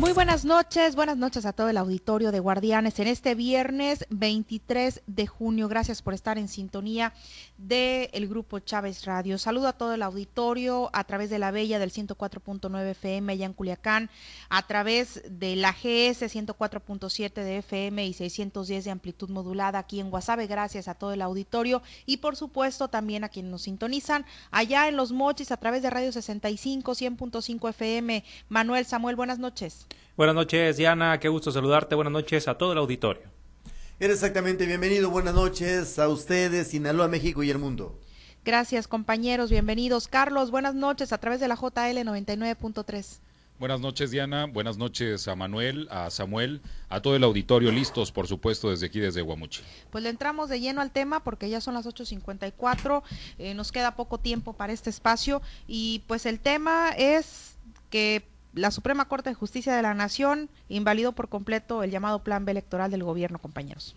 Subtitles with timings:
[0.00, 5.02] Muy buenas noches, buenas noches a todo el auditorio de Guardianes en este viernes 23
[5.06, 5.68] de junio.
[5.68, 7.12] Gracias por estar en sintonía
[7.58, 9.36] del grupo Chávez Radio.
[9.36, 13.52] Saludo a todo el auditorio a través de la Bella del 104.9 FM allá en
[13.52, 14.08] Culiacán,
[14.48, 20.08] a través de la GS 104.7 de FM y 610 de amplitud modulada aquí en
[20.08, 20.46] Guasave.
[20.46, 24.96] Gracias a todo el auditorio y por supuesto también a quienes nos sintonizan allá en
[24.96, 28.24] Los Mochis a través de Radio 65 100.5 FM.
[28.48, 29.86] Manuel Samuel, buenas noches.
[30.16, 31.18] Buenas noches, Diana.
[31.18, 31.94] Qué gusto saludarte.
[31.94, 33.22] Buenas noches a todo el auditorio.
[33.98, 35.10] Exactamente, bienvenido.
[35.10, 37.98] Buenas noches a ustedes, Sinaloa, México y el mundo.
[38.44, 39.50] Gracias, compañeros.
[39.50, 40.08] Bienvenidos.
[40.08, 43.20] Carlos, buenas noches a través de la JL 99.3.
[43.58, 44.46] Buenas noches, Diana.
[44.46, 49.00] Buenas noches a Manuel, a Samuel, a todo el auditorio, listos, por supuesto, desde aquí,
[49.00, 49.62] desde Guamuchi.
[49.90, 53.02] Pues le entramos de lleno al tema porque ya son las 8.54,
[53.38, 57.58] eh, nos queda poco tiempo para este espacio y pues el tema es
[57.90, 62.44] que la Suprema Corte de Justicia de la Nación invalidó por completo el llamado Plan
[62.44, 63.96] B electoral del gobierno, compañeros.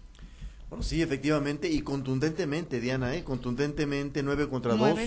[0.69, 3.23] Bueno, sí, efectivamente, y contundentemente, Diana, ¿eh?
[3.23, 4.97] Contundentemente, nueve contra dos.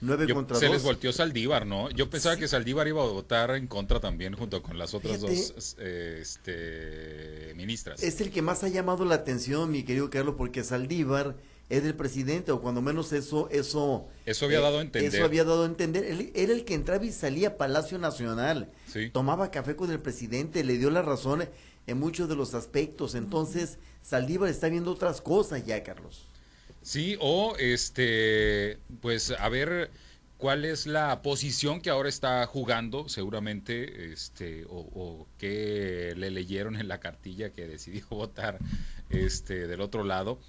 [0.00, 1.90] Nueve contra se les volteó Saldívar, ¿no?
[1.90, 5.76] Yo pensaba que Saldívar iba a votar en contra también, junto con las otras dos
[5.78, 8.02] eh, este, ministras.
[8.02, 11.36] Es el que más ha llamado la atención, mi querido Carlos, porque Saldívar
[11.70, 14.08] es del presidente, o cuando menos eso, eso.
[14.26, 15.14] Eso había dado a entender.
[15.14, 16.04] Eso había dado a entender.
[16.04, 18.72] Él era el que entraba y salía a Palacio Nacional.
[19.12, 21.48] Tomaba café con el presidente, le dio la razón
[21.86, 23.14] en muchos de los aspectos.
[23.14, 26.26] Entonces, Saldívar está viendo otras cosas ya, Carlos.
[26.82, 29.92] Sí, o este, pues a ver
[30.38, 36.74] cuál es la posición que ahora está jugando, seguramente, este, o, o qué le leyeron
[36.74, 38.58] en la cartilla que decidió votar
[39.08, 40.40] este del otro lado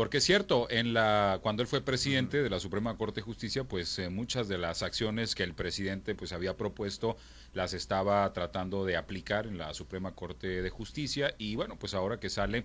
[0.00, 3.64] porque es cierto, en la, cuando él fue presidente de la Suprema Corte de Justicia,
[3.64, 7.18] pues eh, muchas de las acciones que el presidente pues había propuesto
[7.52, 11.34] las estaba tratando de aplicar en la Suprema Corte de Justicia.
[11.36, 12.64] Y bueno, pues ahora que sale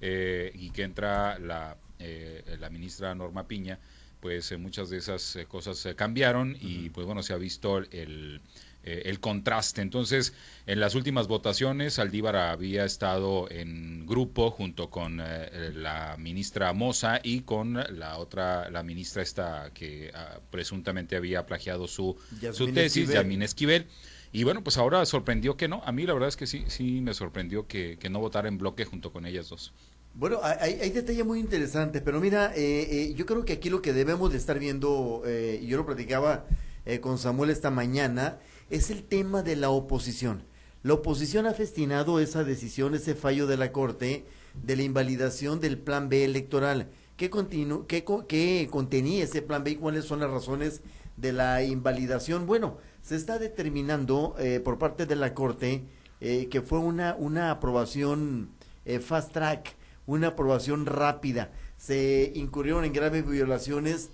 [0.00, 3.78] eh, y que entra la, eh, la ministra Norma Piña,
[4.18, 8.40] pues muchas de esas cosas cambiaron y pues bueno, se ha visto el
[8.84, 9.80] eh, el contraste.
[9.80, 10.32] Entonces,
[10.66, 17.20] en las últimas votaciones, Aldívar había estado en grupo junto con eh, la ministra Moza
[17.22, 22.16] y con la otra, la ministra esta que ah, presuntamente había plagiado su,
[22.52, 23.86] su tesis, Yasmín Esquivel.
[24.32, 25.80] Y bueno, pues ahora sorprendió que no.
[25.84, 28.84] A mí la verdad es que sí, sí me sorprendió que, no votara en bloque
[28.84, 29.72] junto con ellas dos.
[30.14, 33.92] Bueno, hay, hay detalles muy interesantes, pero mira, eh, yo creo que aquí lo que
[33.92, 36.46] debemos de estar viendo, y yo lo platicaba
[37.00, 38.38] con Samuel esta mañana,
[38.72, 40.44] es el tema de la oposición.
[40.82, 44.24] La oposición ha festinado esa decisión, ese fallo de la Corte
[44.54, 46.88] de la invalidación del Plan B electoral.
[47.18, 47.30] ¿Qué,
[47.86, 50.80] qué, contenía ese Plan B y cuáles son las razones
[51.18, 52.46] de la invalidación?
[52.46, 55.84] Bueno, se está determinando eh, por parte de la Corte
[56.22, 58.52] eh, que fue una, una aprobación
[58.86, 61.52] eh, fast track, una aprobación rápida.
[61.76, 64.08] Se incurrieron en graves violaciones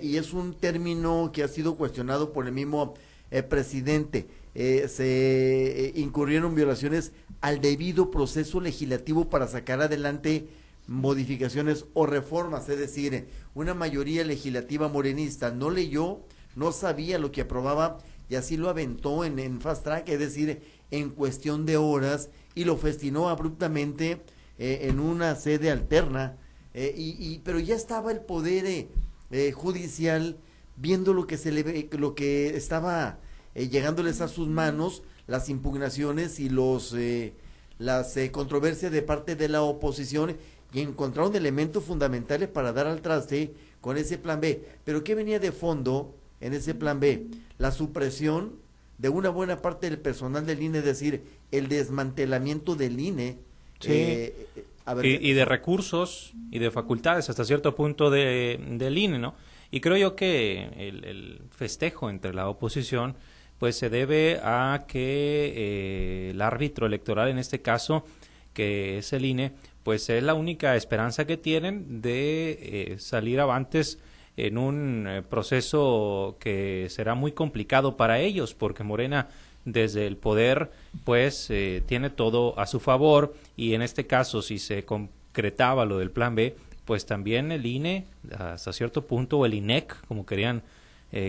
[0.00, 2.94] y es un término que ha sido cuestionado por el mismo
[3.34, 10.46] eh, presidente, eh, se eh, incurrieron violaciones al debido proceso legislativo para sacar adelante
[10.86, 16.20] modificaciones o reformas, es decir, una mayoría legislativa morenista no leyó,
[16.54, 20.62] no sabía lo que aprobaba y así lo aventó en, fast track, es decir,
[20.92, 24.22] en cuestión de horas y lo festinó abruptamente
[24.58, 26.36] en una sede alterna,
[26.72, 28.86] y, pero ya estaba el poder
[29.54, 30.38] judicial
[30.76, 33.18] viendo lo que se le lo que estaba
[33.54, 37.32] eh, llegándoles a sus manos las impugnaciones y los eh,
[37.78, 40.36] las eh, controversias de parte de la oposición
[40.72, 44.64] y encontraron elementos fundamentales para dar al traste con ese plan B.
[44.84, 47.26] Pero ¿qué venía de fondo en ese plan B?
[47.58, 48.52] La supresión
[48.98, 53.38] de una buena parte del personal del INE, es decir, el desmantelamiento del INE.
[53.82, 59.34] y, de recursos y de facultades hasta cierto punto de, del INE, ¿no?
[59.70, 63.16] Y creo yo que el festejo entre la oposición
[63.64, 68.04] pues se debe a que eh, el árbitro electoral en este caso,
[68.52, 69.52] que es el INE,
[69.82, 73.98] pues es la única esperanza que tienen de eh, salir avantes
[74.36, 79.28] en un eh, proceso que será muy complicado para ellos, porque Morena
[79.64, 80.70] desde el poder
[81.04, 81.50] pues
[81.86, 86.34] tiene todo a su favor y en este caso si se concretaba lo del plan
[86.34, 88.04] B, pues también el INE
[88.38, 90.62] hasta cierto punto o el INEC, como querían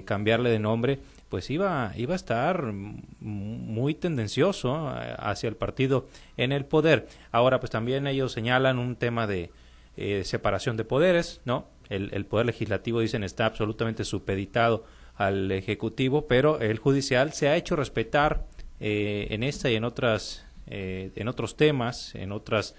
[0.03, 0.99] cambiarle de nombre,
[1.29, 2.71] pues iba, iba a estar
[3.19, 6.07] muy tendencioso eh, hacia el partido
[6.37, 7.07] en el poder.
[7.31, 9.51] Ahora, pues también ellos señalan un tema de
[9.97, 11.69] eh, separación de poderes, ¿no?
[11.87, 14.83] El, el, poder legislativo, dicen, está absolutamente supeditado
[15.15, 18.45] al ejecutivo, pero el judicial se ha hecho respetar
[18.81, 22.75] eh, en esta y en otras eh, en otros temas, en otros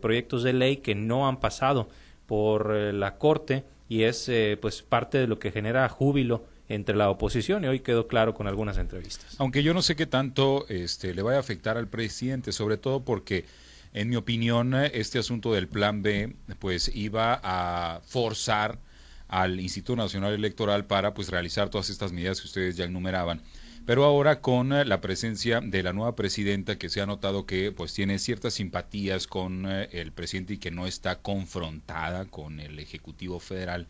[0.00, 1.90] proyectos de ley que no han pasado
[2.24, 4.30] por la Corte y es
[4.62, 8.46] pues parte de lo que genera júbilo entre la oposición y hoy quedó claro con
[8.46, 9.36] algunas entrevistas.
[9.38, 13.00] Aunque yo no sé qué tanto este, le vaya a afectar al presidente, sobre todo
[13.00, 13.46] porque
[13.94, 18.78] en mi opinión este asunto del plan B pues iba a forzar
[19.28, 23.42] al Instituto Nacional Electoral para pues realizar todas estas medidas que ustedes ya enumeraban.
[23.88, 27.72] Pero ahora con eh, la presencia de la nueva presidenta que se ha notado que
[27.72, 32.78] pues tiene ciertas simpatías con eh, el presidente y que no está confrontada con el
[32.80, 33.86] Ejecutivo Federal,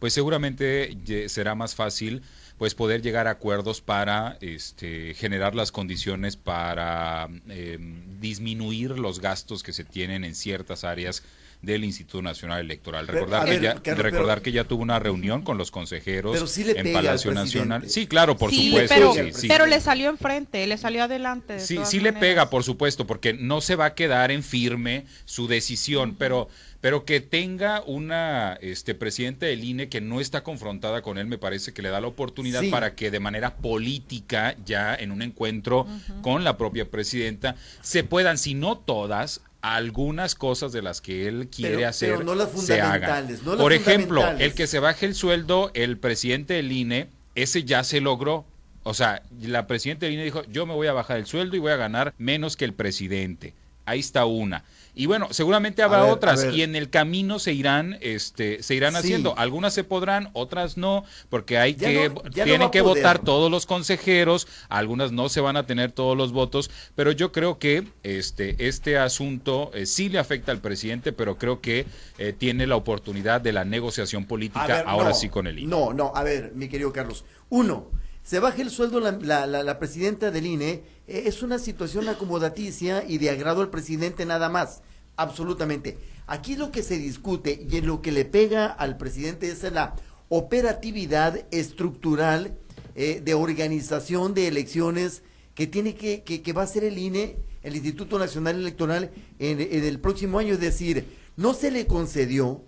[0.00, 0.98] pues seguramente
[1.28, 2.22] será más fácil
[2.58, 9.62] pues poder llegar a acuerdos para este, generar las condiciones para em, disminuir los gastos
[9.62, 11.22] que se tienen en ciertas áreas
[11.62, 13.06] del Instituto Nacional Electoral.
[13.06, 17.88] Recordar, que, ya, recordar que ya tuvo una reunión con los consejeros en Palacio Nacional.
[17.88, 19.14] Sí, claro, por supuesto.
[19.48, 21.60] Pero, le salió enfrente, le salió adelante.
[21.60, 25.48] sí, sí le pega, por supuesto, porque no se va a quedar en firme su
[25.48, 26.48] decisión, pero
[26.80, 31.36] pero que tenga una este presidente del INE que no está confrontada con él me
[31.36, 35.86] parece que le da la oportunidad para que de manera política ya en un encuentro
[36.22, 39.40] con la propia presidenta se puedan si no todas
[39.74, 42.24] algunas cosas de las que él quiere hacer
[42.54, 43.26] se hagan.
[43.58, 48.00] Por ejemplo, el que se baje el sueldo, el presidente del INE, ese ya se
[48.00, 48.44] logró.
[48.84, 51.58] O sea, la presidenta del INE dijo, yo me voy a bajar el sueldo y
[51.58, 53.54] voy a ganar menos que el presidente.
[53.86, 54.64] Ahí está una.
[54.98, 59.38] Y bueno, seguramente habrá otras y en el camino se irán, este, se irán haciendo.
[59.38, 64.48] Algunas se podrán, otras no, porque hay que tienen que votar todos los consejeros.
[64.70, 68.96] Algunas no se van a tener todos los votos, pero yo creo que este, este
[68.96, 71.84] asunto eh, sí le afecta al presidente, pero creo que
[72.16, 75.68] eh, tiene la oportunidad de la negociación política ahora sí con el INE.
[75.68, 77.26] No, no, a ver, mi querido Carlos.
[77.50, 77.90] Uno,
[78.26, 83.18] se baje el sueldo la, la, la, presidenta del INE, es una situación acomodaticia y
[83.18, 84.82] de agrado al presidente nada más,
[85.16, 85.98] absolutamente.
[86.26, 89.94] Aquí lo que se discute y en lo que le pega al presidente es la
[90.28, 92.58] operatividad estructural
[92.96, 95.22] eh, de organización de elecciones
[95.54, 100.00] que tiene que, que, va a hacer el INE, el Instituto Nacional Electoral, en, el
[100.00, 100.54] próximo año.
[100.54, 101.06] Es decir,
[101.36, 102.62] no se le concedió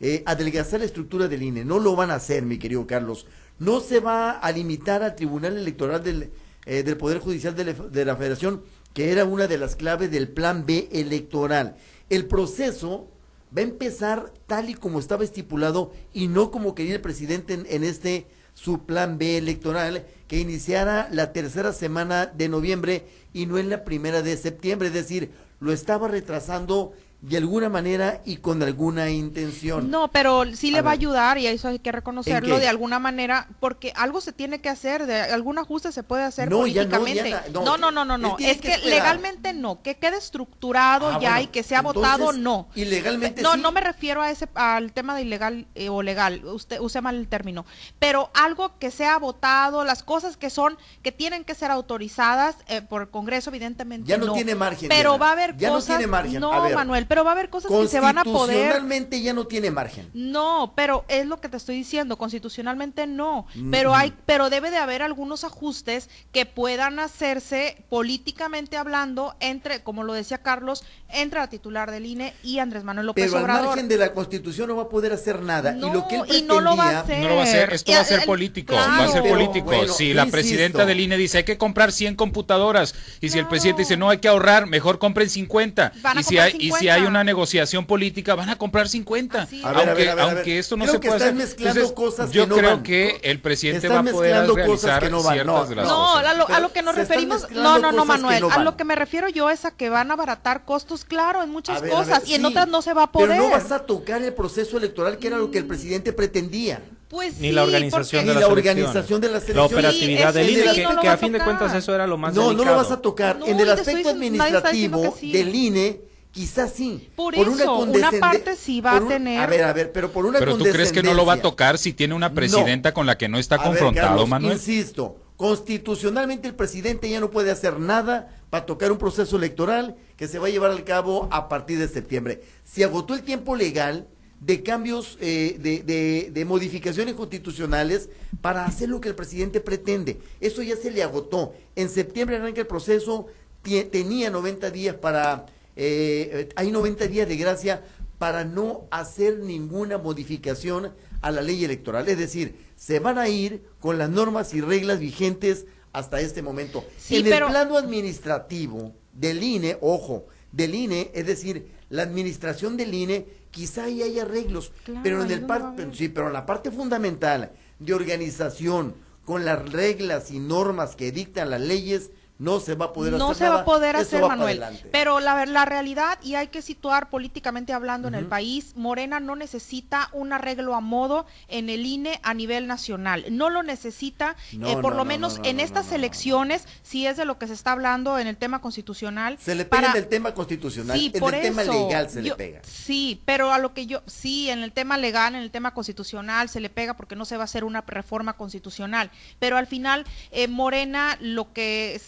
[0.00, 3.26] eh, adelgazar la estructura del INE, no lo van a hacer, mi querido Carlos
[3.58, 6.30] no se va a limitar al Tribunal Electoral del,
[6.66, 8.62] eh, del Poder Judicial de la, de la Federación,
[8.92, 11.76] que era una de las claves del Plan B electoral.
[12.10, 13.08] El proceso
[13.56, 17.66] va a empezar tal y como estaba estipulado y no como quería el presidente en,
[17.68, 23.58] en, este su plan B electoral que iniciara la tercera semana de noviembre y no
[23.58, 26.92] en la primera de septiembre, es decir, lo estaba retrasando
[27.26, 29.90] de alguna manera y con alguna intención.
[29.90, 33.48] No, pero sí le va a ayudar y eso hay que reconocerlo de alguna manera
[33.60, 37.34] porque algo se tiene que hacer, de algún ajuste se puede hacer políticamente.
[37.52, 41.46] no, no, no, no, no, es que, legalmente no, que quede estructurado ah, ya y
[41.46, 42.68] que sea votado no.
[42.74, 46.44] Y legalmente No, no me refiero a ese al tema de ilegal eh, o legal,
[46.44, 47.64] usted use mal el término,
[47.98, 52.82] pero algo que sea votado, las cosas que son que tienen que ser autorizadas eh,
[52.82, 54.90] por el Congreso evidentemente ya no, tiene margen.
[54.90, 56.40] Pero va a haber ya cosas no tiene margen.
[56.40, 58.34] No, Manuel, pero va a haber cosas que se van a poder.
[58.34, 60.10] Constitucionalmente ya no tiene margen.
[60.14, 64.78] No, pero es lo que te estoy diciendo, constitucionalmente no, pero hay pero debe de
[64.78, 71.48] haber algunos ajustes que puedan hacerse políticamente hablando entre, como lo decía Carlos, entre la
[71.48, 73.60] titular del INE y Andrés Manuel López pero Obrador.
[73.60, 76.16] Pero al margen de la Constitución no va a poder hacer nada y lo que
[76.16, 77.22] él pretendía, no lo va a hacer.
[77.22, 79.86] No lo va a hacer, esto va a ser político, va a ser político.
[79.86, 83.82] si la presidenta del INE dice hay que comprar 100 computadoras y si el presidente
[83.82, 87.24] dice no hay que ahorrar, mejor compren 50 y si hay y si hay una
[87.24, 89.48] negociación política, van a comprar 50.
[89.62, 91.34] aunque, aunque esto no se puede hacer.
[91.34, 92.82] Mezclando cosas yo que creo van.
[92.82, 96.26] que el presidente va a poder realizar que no ciertas no, de las no, cosas.
[96.26, 98.94] A lo, a lo que nos referimos, no, no, no, Manuel, a lo que me
[98.94, 102.28] refiero yo es a que van a abaratar costos, claro, en muchas ver, cosas, ver,
[102.30, 103.28] y en sí, otras no se va a poder.
[103.30, 106.82] Pero no vas a tocar el proceso electoral, que era lo que el presidente pretendía.
[107.08, 109.56] Pues ni la organización, de, la, la organización de las elecciones.
[109.56, 112.48] La operatividad del INE, que, que a fin de cuentas eso era lo más No,
[112.48, 112.64] delicado.
[112.64, 113.38] no lo vas a tocar.
[113.46, 116.00] en el aspecto administrativo del INE
[116.34, 117.10] Quizás sí.
[117.14, 119.40] Por, eso, una, parte sí va a tener.
[119.40, 121.40] A ver, a ver, pero por una Pero tú crees que no lo va a
[121.40, 124.54] tocar si tiene una presidenta con la que no está confrontado, Manuel.
[124.54, 130.26] Insisto, constitucionalmente el presidente ya no puede hacer nada para tocar un proceso electoral que
[130.26, 132.42] se va a llevar al cabo a partir de septiembre.
[132.64, 134.08] Se agotó el tiempo legal
[134.40, 138.10] de cambios, eh, de, de, de, modificaciones constitucionales
[138.40, 140.20] para hacer lo que el presidente pretende.
[140.40, 141.54] Eso ya se le agotó.
[141.76, 143.28] En septiembre arranca el proceso,
[143.62, 145.46] tenía 90 días para
[145.76, 147.82] eh, hay 90 días de gracia
[148.18, 152.08] para no hacer ninguna modificación a la ley electoral.
[152.08, 156.84] Es decir, se van a ir con las normas y reglas vigentes hasta este momento.
[157.10, 163.26] en el plano administrativo del INE, ojo, del INE, es decir, la administración del INE,
[163.50, 165.46] quizá ahí hay arreglos, pero en el
[165.94, 171.50] sí, pero en la parte fundamental de organización, con las reglas y normas que dictan
[171.50, 174.60] las leyes, no se va a poder no se va a poder hacer Manuel.
[174.90, 179.36] pero la, la realidad y hay que situar políticamente hablando en el país Morena no
[179.36, 183.24] necesita un arreglo a modo en el INE a nivel nacional.
[183.30, 187.46] No lo necesita eh, por lo menos en estas elecciones si es de lo que
[187.46, 191.12] se está hablando en el tema constitucional se le pega en el tema constitucional sí,
[191.14, 192.60] en el tema legal se le pega.
[192.64, 196.48] Sí pero a lo que yo sí en el tema legal en el tema constitucional
[196.48, 199.10] se le pega porque no se va a hacer una reforma constitucional.
[199.38, 202.00] Pero al final eh, Morena lo que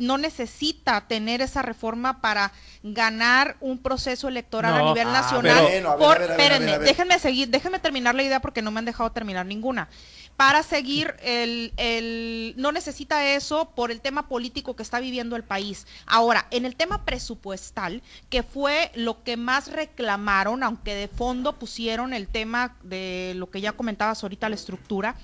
[0.00, 5.66] no necesita tener esa reforma para ganar un proceso electoral a nivel nacional.
[5.66, 9.88] espérenme, déjenme seguir, déjenme terminar la idea porque no me han dejado terminar ninguna
[10.36, 15.44] para seguir el, el, no necesita eso por el tema político que está viviendo el
[15.44, 15.86] país.
[16.06, 22.12] Ahora, en el tema presupuestal, que fue lo que más reclamaron, aunque de fondo pusieron
[22.12, 25.16] el tema de lo que ya comentabas ahorita, la estructura,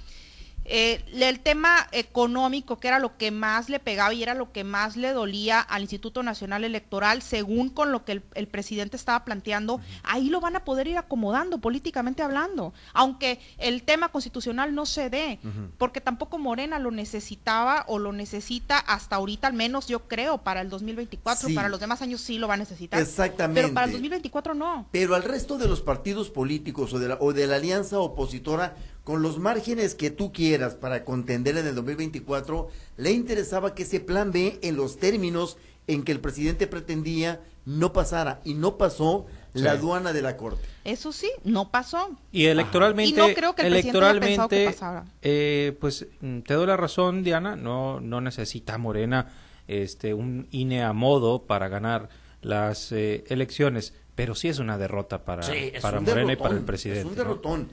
[0.71, 4.65] eh, el tema económico, que era lo que más le pegaba y era lo que
[4.65, 9.81] más le dolía al Instituto Nacional Electoral, según con lo que el, presidente estaba planteando,
[10.03, 15.09] ahí lo van a poder ir acomodando políticamente hablando, aunque el tema constitucional no se
[15.09, 15.39] dé,
[15.79, 20.61] porque tampoco Morena lo necesitaba o lo necesita hasta ahorita, al menos yo creo, para
[20.61, 23.01] el 2024, para los demás años sí lo va a necesitar.
[23.01, 23.63] Exactamente.
[23.63, 24.87] Pero para el 2024 no.
[24.93, 28.77] Pero al resto de los partidos políticos o de la, o de la alianza opositora,
[29.09, 34.01] con los márgenes que tú quieras para contender en el 2024, le interesaba que ese
[34.01, 38.43] plan B, en los términos en que el presidente pretendía, no pasara.
[38.45, 39.25] Y no pasó
[39.55, 40.61] la aduana de la Corte.
[40.85, 42.19] Eso sí, no pasó.
[42.33, 44.77] Y electoralmente, y no creo que el electoralmente,
[45.23, 49.33] eh, pues mm, te doy la razón, Diana, no, no necesita Morena
[49.69, 52.11] este, un INE a modo para ganar
[52.43, 55.47] las eh, elecciones pero sí es una derrota para,
[55.81, 57.23] para Morena y para el presidente.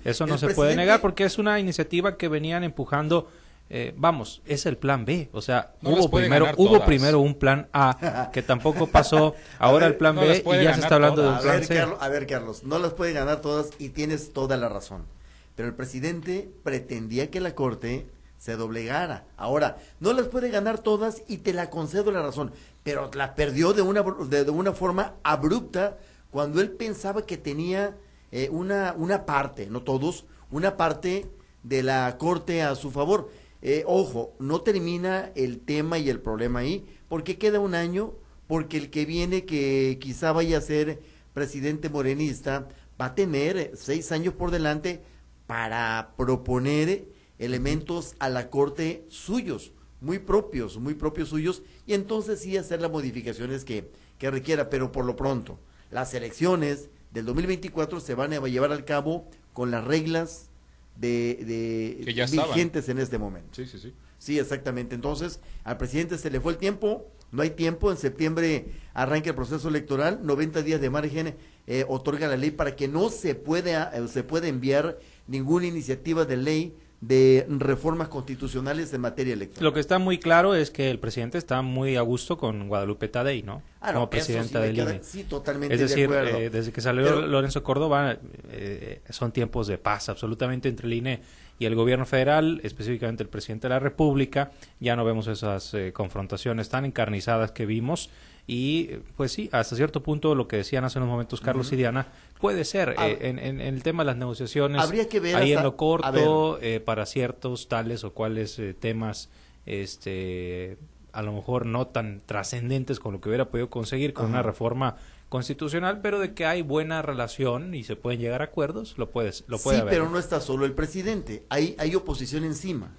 [0.04, 3.28] Eso no se puede negar porque es una iniciativa que venían empujando.
[3.68, 5.28] Eh, vamos, es el plan B.
[5.32, 9.34] O sea, hubo primero hubo primero un plan A que tampoco pasó.
[9.58, 11.80] ahora el plan B y ya se está hablando de un plan C.
[12.00, 15.08] a ver, Carlos, no las puede ganar todas y tienes toda la razón.
[15.56, 18.06] Pero el presidente pretendía que la corte
[18.38, 19.24] se doblegara.
[19.36, 22.52] Ahora, no las puede ganar todas y te la concedo la razón,
[22.84, 25.98] pero la perdió de una, de una forma abrupta
[26.36, 27.98] cuando él pensaba que tenía
[28.30, 31.28] eh, una, una parte, no todos, una parte
[31.64, 33.32] de la corte a su favor.
[33.62, 38.16] Eh, ojo, no termina el tema y el problema ahí, porque queda un año,
[38.48, 41.00] porque el que viene, que quizá vaya a ser
[41.34, 42.68] presidente morenista,
[43.00, 45.04] va a tener seis años por delante
[45.48, 47.08] para proponer
[47.40, 52.92] elementos a la corte suyos, muy propios, muy propios suyos, y entonces sí hacer las
[52.92, 55.60] modificaciones que, que requiera, pero por lo pronto,
[55.96, 60.50] las elecciones del 2024 se van a llevar al cabo con las reglas
[60.98, 63.50] de, de vigentes en este momento.
[63.54, 63.94] Sí, sí, sí.
[64.20, 64.94] Sí, exactamente.
[64.94, 69.36] Entonces, al presidente se le fue el tiempo, no hay tiempo, en septiembre arranca el
[69.36, 71.36] proceso electoral, 90 días de margen
[71.66, 76.26] eh, otorga la ley para que no se pueda, eh, se pueda enviar ninguna iniciativa
[76.26, 79.64] de ley de reformas constitucionales en materia electoral.
[79.64, 83.08] Lo que está muy claro es que el presidente está muy a gusto con Guadalupe
[83.08, 83.62] Tadei, ¿no?
[83.82, 85.04] Ah, Como presidenta del INE.
[85.04, 88.18] Sí, totalmente Es decir, eh, desde que salió Lorenzo Córdoba
[88.50, 91.22] eh, son tiempos de paz absolutamente entre el INE
[91.60, 94.52] y el gobierno federal, específicamente el presidente de la República.
[94.80, 98.10] Ya no vemos esas eh, confrontaciones tan encarnizadas que vimos
[98.48, 102.08] y pues sí, hasta cierto punto lo que decían hace unos momentos Carlos y Diana
[102.40, 104.82] puede ser eh, en, en, el tema de las negociaciones.
[104.82, 109.30] Habría que ver ahí en lo corto eh, para ciertos tales o cuales eh, temas
[109.66, 110.78] este
[111.12, 114.98] a lo mejor no tan trascendentes con lo que hubiera podido conseguir con una reforma
[115.30, 119.44] constitucional, pero de que hay buena relación y se pueden llegar a acuerdos, lo puedes
[119.48, 122.92] lo puede Sí, pero no está solo el presidente, hay hay oposición encima.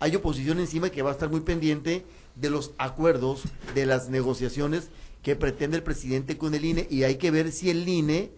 [0.00, 3.42] Hay oposición encima que va a estar muy pendiente de los acuerdos,
[3.74, 4.88] de las negociaciones
[5.22, 8.30] que pretende el presidente con el INE y hay que ver si el INE,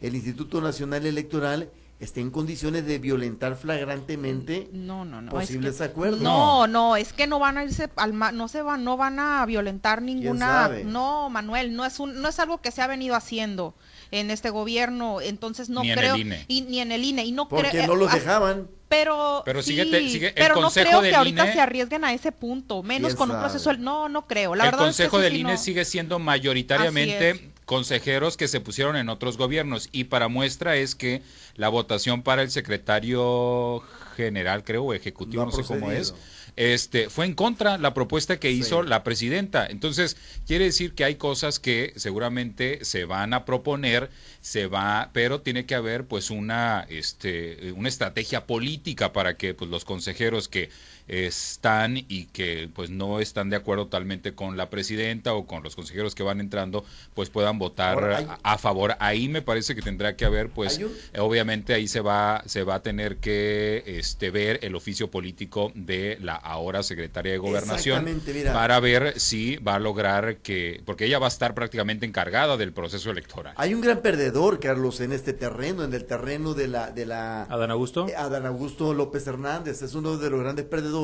[0.00, 6.20] el Instituto Nacional Electoral, está en condiciones de violentar flagrantemente no, no, no, posibles acuerdos.
[6.20, 9.44] No, no, es que no van a irse al no se van, no van a
[9.44, 10.68] violentar ninguna.
[10.84, 13.74] No, Manuel, no es un, no es algo que se ha venido haciendo
[14.10, 16.44] en este gobierno, entonces no creo e.
[16.48, 20.32] y, ni en el INE y no porque no los dejaban pero pero sigue, el
[20.34, 24.08] pero no creo que ahorita se arriesguen a ese punto menos con un proceso no
[24.08, 28.58] no creo la el verdad consejo es del INE sigue siendo mayoritariamente consejeros que se
[28.58, 29.90] pusieron en otros gobiernos.
[29.92, 31.22] Y para muestra es que
[31.54, 33.80] la votación para el secretario
[34.16, 36.12] general creo o ejecutivo no, sé cómo es
[36.56, 39.66] este, fue en contra la propuesta que hizo la presidenta.
[39.66, 44.10] Entonces, quiere decir que hay cosas que seguramente se van a proponer,
[44.40, 49.70] se va, pero tiene que haber pues una, este, una estrategia política para que pues,
[49.70, 50.70] los consejeros que
[51.10, 55.74] están y que pues no están de acuerdo totalmente con la presidenta o con los
[55.74, 58.94] consejeros que van entrando, pues puedan votar a, favor.
[59.00, 60.80] Ahí me parece que tendrá que haber, pues,
[61.18, 66.16] obviamente ahí se va, se va a tener que este, ver el oficio político de
[66.20, 71.26] la ahora secretaria de gobernación para ver si va a lograr que, porque ella va
[71.26, 73.54] a estar prácticamente encargada del proceso electoral.
[73.56, 77.42] Hay un gran perdedor, Carlos, en este terreno, en el terreno de la, de la
[77.44, 78.06] Adán Augusto.
[78.16, 80.99] Adán Augusto López Hernández es uno de los grandes perdedores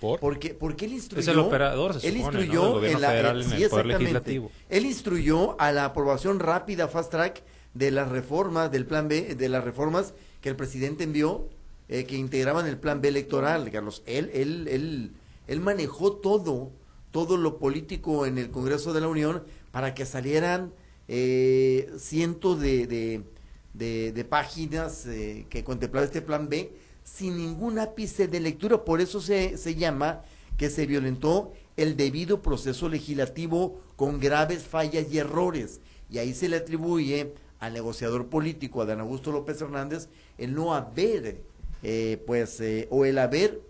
[0.00, 1.20] porque, porque él instruyó.
[1.20, 4.50] Es el operador, él instruyó en la, el poder legislativo.
[4.68, 7.42] Él instruyó a la aprobación rápida, fast track,
[7.74, 11.48] de las reformas, del plan B, de las reformas que el presidente envió,
[11.88, 14.02] eh, que integraban el plan B electoral, Carlos.
[14.06, 15.12] Él, él, él,
[15.46, 16.70] él manejó todo,
[17.10, 20.72] todo lo político en el Congreso de la Unión para que salieran
[21.08, 26.72] eh, cientos de, de, de, páginas eh, que contemplaba este plan B
[27.04, 28.84] sin ningún ápice de lectura.
[28.84, 30.22] Por eso se, se llama
[30.56, 35.80] que se violentó el debido proceso legislativo con graves fallas y errores.
[36.10, 40.74] Y ahí se le atribuye al negociador político, a Dan Augusto López Hernández, el no
[40.74, 41.42] haber,
[41.82, 43.60] eh, pues, eh, o el haber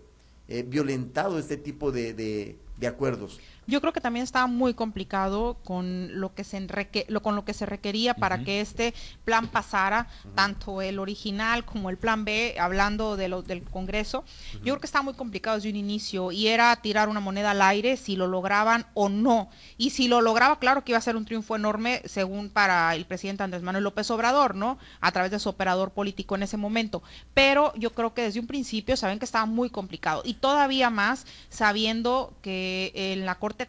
[0.47, 3.39] eh, violentado este tipo de, de acuerdos.
[3.67, 6.67] Yo creo que también estaba muy complicado con lo que se
[7.07, 11.89] lo, con lo que se requería para que este plan pasara, tanto el original como
[11.89, 14.23] el plan B, hablando de lo, del Congreso.
[14.53, 17.61] Yo creo que estaba muy complicado desde un inicio y era tirar una moneda al
[17.61, 19.49] aire si lo lograban o no.
[19.77, 23.05] Y si lo lograba, claro que iba a ser un triunfo enorme, según para el
[23.05, 24.79] presidente Andrés Manuel López Obrador, ¿no?
[24.99, 27.03] A través de su operador político en ese momento.
[27.33, 31.25] Pero yo creo que desde un principio saben que estaba muy complicado y todavía más
[31.49, 33.60] sabiendo que en la Corte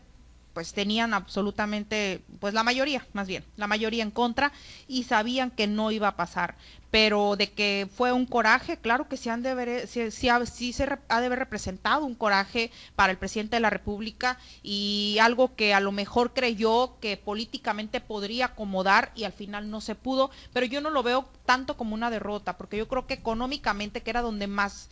[0.53, 4.53] pues tenían absolutamente, pues la mayoría, más bien, la mayoría en contra
[4.87, 6.57] y sabían que no iba a pasar
[6.93, 10.99] pero de que fue un coraje, claro que sí, han de ver, sí, sí, se
[11.09, 15.73] ha de haber representado un coraje para el presidente de la República y algo que
[15.73, 20.67] a lo mejor creyó que políticamente podría acomodar y al final no se pudo, pero
[20.67, 24.21] yo no lo veo tanto como una derrota, porque yo creo que económicamente, que era
[24.21, 24.91] donde más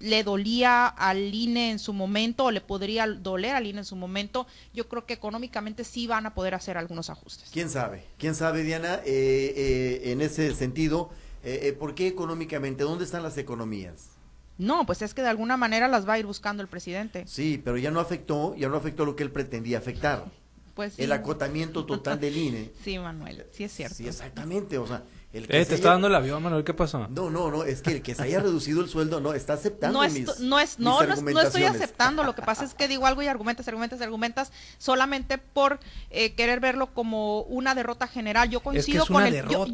[0.00, 3.96] le dolía al INE en su momento, o le podría doler al INE en su
[3.96, 7.50] momento, yo creo que económicamente sí van a poder hacer algunos ajustes.
[7.52, 8.06] ¿Quién sabe?
[8.16, 9.00] ¿Quién sabe, Diana?
[9.04, 11.10] Eh, eh, en ese sentido
[11.42, 12.84] eh, eh, ¿Por qué económicamente?
[12.84, 14.10] ¿Dónde están las economías?
[14.58, 17.24] No, pues es que de alguna manera las va a ir buscando el presidente.
[17.26, 20.26] Sí, pero ya no afectó, ya no afectó lo que él pretendía afectar.
[20.74, 22.70] Pues El acotamiento total del INE.
[22.82, 23.94] Sí, Manuel, sí es cierto.
[23.96, 25.02] Sí, exactamente, o sea,
[25.32, 27.08] el eh, te está dando el avión, Manuel, ¿qué pasó?
[27.08, 30.02] No, no, no, es que el que se haya reducido el sueldo, no, está aceptando
[30.02, 33.22] no mis, no, es, no, no, estoy aceptando, lo que pasa es que digo algo
[33.22, 38.50] y argumentas, argumentas, argumentas, solamente por eh, querer verlo como una derrota general.
[38.50, 39.66] Yo coincido con el, yo,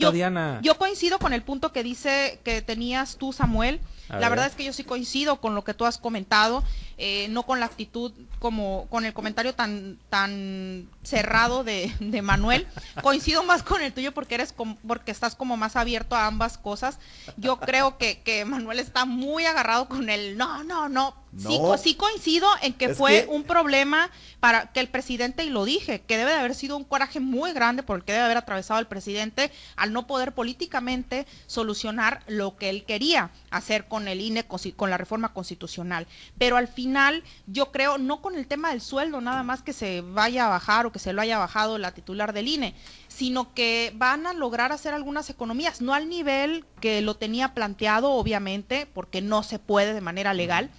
[0.63, 3.81] yo, coincido con el punto que dice que tenías tú, Samuel.
[4.09, 6.65] La verdad es que yo sí coincido con lo que tú has comentado,
[6.97, 12.67] eh, no con la actitud como con el comentario tan tan cerrado de, de Manuel.
[13.03, 14.55] Coincido más con el tuyo porque eres
[14.87, 16.99] porque estás como más abierto a ambas cosas.
[17.37, 21.15] Yo creo que, que Manuel está muy agarrado con el no, no, no.
[21.39, 26.17] Sí, coincido en que fue un problema para que el presidente, y lo dije, que
[26.17, 28.87] debe de haber sido un coraje muy grande por el que debe haber atravesado el
[28.87, 34.47] presidente al no poder políticamente solucionar lo que él quería hacer con el INE,
[34.77, 36.07] con la reforma constitucional.
[36.39, 40.01] Pero al final, yo creo, no con el tema del sueldo, nada más que se
[40.01, 42.75] vaya a bajar o que se lo haya bajado la titular del INE,
[43.09, 48.13] sino que van a lograr hacer algunas economías, no al nivel que lo tenía planteado,
[48.13, 50.71] obviamente, porque no se puede de manera legal,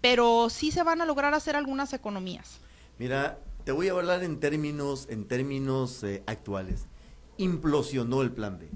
[0.00, 2.58] pero sí se van a lograr hacer algunas economías.
[2.98, 6.86] Mira, te voy a hablar en términos, en términos eh, actuales.
[7.36, 8.68] Implosionó el plan B.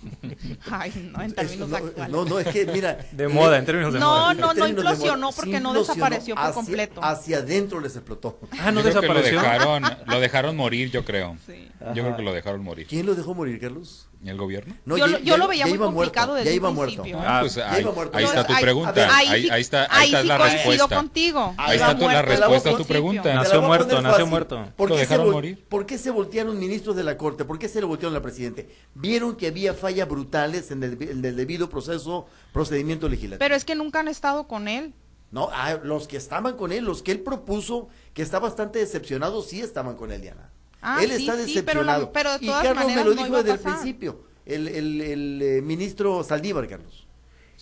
[0.70, 2.08] Ay, no, en términos actuales.
[2.10, 2.98] No, no, es que mira.
[3.12, 4.34] De moda, en términos de moda.
[4.34, 7.00] No, no, no implosionó porque no desapareció por completo.
[7.02, 8.38] Hacia adentro les explotó.
[8.58, 9.34] Ah, no desapareció.
[9.34, 11.36] Lo dejaron, lo dejaron morir, yo creo.
[11.46, 11.70] Sí.
[11.94, 12.86] Yo creo que lo dejaron morir.
[12.86, 14.07] ¿Quién lo dejó morir, Carlos?
[14.20, 14.74] ¿Y el gobierno?
[14.84, 17.04] No, yo, yo lo veía muy complicado desde ya iba muerto.
[17.16, 19.16] Ah, pues ahí, ahí, está tu pregunta.
[19.16, 20.96] Ahí, ahí, está, ahí está sí la respuesta.
[20.96, 21.54] contigo.
[21.56, 23.34] Ahí está tu, la respuesta a tu pregunta.
[23.34, 24.72] Nació muerto, nació muerto.
[24.76, 25.64] ¿Por qué, dejaron morir?
[25.68, 27.44] ¿Por qué se voltearon ministros de la Corte?
[27.44, 28.68] ¿Por qué se le voltearon al presidente?
[28.94, 33.38] Vieron que había fallas brutales en el, en el debido proceso, procedimiento legislativo.
[33.38, 34.94] Pero es que nunca han estado con él.
[35.30, 39.42] No, ah, los que estaban con él, los que él propuso, que está bastante decepcionado,
[39.42, 40.50] sí estaban con él, Diana.
[40.80, 42.12] Ah, él está decepcionado.
[42.12, 46.68] pero, y Carlos me lo dijo desde el principio, el, el, el eh, ministro Saldívar,
[46.68, 47.06] Carlos.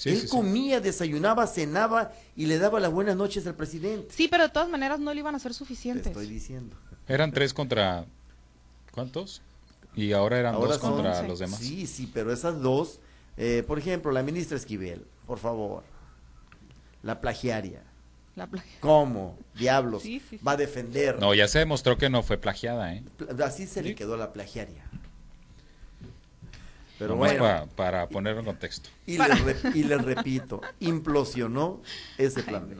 [0.04, 4.08] Él comía, desayunaba, cenaba y le daba las buenas noches al presidente.
[4.14, 6.04] Sí, pero de todas maneras no le iban a ser suficientes.
[6.04, 6.76] Te estoy diciendo.
[7.08, 8.04] Eran tres contra...
[8.92, 9.40] ¿Cuántos?
[9.94, 11.58] Y ahora eran dos contra los demás.
[11.58, 13.00] Sí, sí, pero esas dos,
[13.38, 15.82] eh, por ejemplo, la ministra Esquivel, por favor,
[17.02, 17.82] la plagiaria.
[18.36, 18.46] La
[18.80, 19.38] ¿Cómo?
[19.54, 20.04] Diablos.
[20.46, 21.18] Va a defender.
[21.18, 23.02] No, ya se demostró que no fue plagiada, ¿eh?
[23.42, 24.84] Así se le quedó la plagiaria.
[26.98, 28.88] Pero bueno, para, ponerlo en contexto.
[29.06, 31.82] Y, les, repito, implosionó
[32.16, 32.76] ese plan B.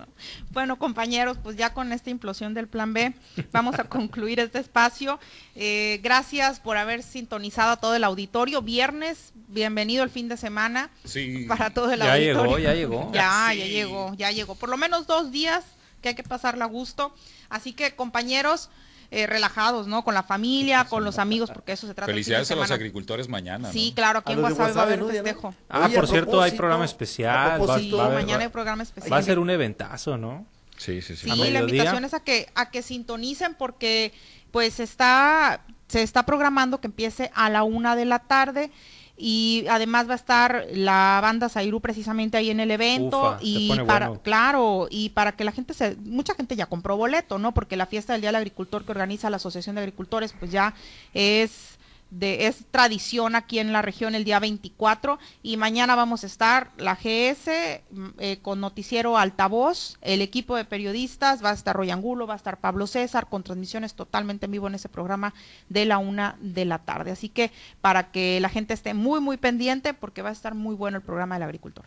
[0.50, 3.14] Bueno, compañeros, pues ya con esta implosión del plan B,
[3.52, 5.20] vamos a concluir este espacio.
[5.54, 8.62] Eh, gracias por haber sintonizado a todo el auditorio.
[8.62, 11.44] Viernes, bienvenido el fin de semana sí.
[11.46, 12.56] para todo el ya auditorio.
[12.56, 14.54] Llegó, ya llegó, ya Ya, llegó, ya llegó.
[14.54, 15.64] Por lo menos dos días
[16.00, 17.14] que hay que pasarla a gusto.
[17.48, 18.70] Así que, compañeros,
[19.10, 20.04] eh, relajados, ¿no?
[20.04, 22.10] Con la familia, con los amigos, porque eso se trata.
[22.10, 23.72] Felicidades a los agricultores mañana.
[23.72, 25.54] Sí, claro, aquí en WhatsApp va a haber festejo.
[25.68, 27.60] Ah, por cierto, hay programa especial.
[27.78, 29.12] sí, mañana hay programa especial.
[29.12, 30.46] Va a ser un eventazo, ¿no?
[30.76, 31.30] Sí, sí, sí.
[31.30, 34.12] Sí, la invitación es a que, a que sintonicen porque
[34.50, 38.70] pues está, se está programando que empiece a la una de la tarde
[39.16, 44.14] y además va a estar la banda Zairú precisamente ahí en el evento y para
[44.18, 47.86] claro y para que la gente se mucha gente ya compró boleto no porque la
[47.86, 50.74] fiesta del día del agricultor que organiza la asociación de agricultores pues ya
[51.14, 51.78] es
[52.10, 56.70] de, es tradición aquí en la región el día 24 y mañana vamos a estar
[56.76, 61.90] la GS mm, eh, con noticiero altavoz, el equipo de periodistas, va a estar Roy
[61.90, 65.34] Angulo, va a estar Pablo César con transmisiones totalmente en vivo en ese programa
[65.68, 67.10] de la una de la tarde.
[67.10, 70.74] Así que para que la gente esté muy muy pendiente porque va a estar muy
[70.74, 71.84] bueno el programa del agricultor.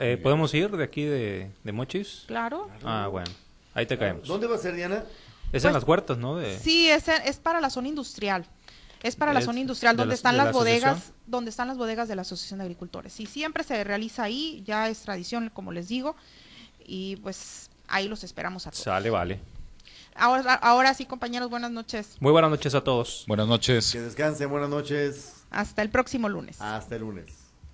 [0.00, 2.24] Eh, ¿Podemos ir de aquí de, Mochis?
[2.26, 2.68] Claro.
[2.84, 3.30] Ah, bueno.
[3.74, 4.28] Ahí te caemos.
[4.28, 5.04] ¿Dónde va a ser, Diana?
[5.52, 6.36] Es en pues, las huertas, ¿no?
[6.36, 6.58] De...
[6.58, 8.46] Sí, es, es para la zona industrial.
[9.02, 12.22] Es para la zona industrial donde están las bodegas, donde están las bodegas de la
[12.22, 13.18] Asociación de Agricultores.
[13.18, 16.14] Y siempre se realiza ahí, ya es tradición, como les digo,
[16.84, 18.84] y pues ahí los esperamos a todos.
[18.84, 19.40] Sale, vale.
[20.14, 22.16] Ahora, ahora sí, compañeros, buenas noches.
[22.20, 23.24] Muy buenas noches a todos.
[23.26, 23.90] Buenas noches.
[23.90, 25.44] Que descansen, buenas noches.
[25.50, 26.60] Hasta el próximo lunes.
[26.60, 27.41] Hasta el lunes.